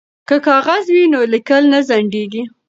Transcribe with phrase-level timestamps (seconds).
[0.27, 2.43] که کاغذ وي نو لیکل نه ځنډیږي.